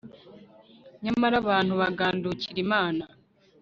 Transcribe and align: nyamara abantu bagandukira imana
nyamara 1.03 1.35
abantu 1.43 1.73
bagandukira 1.81 2.59
imana 2.65 3.03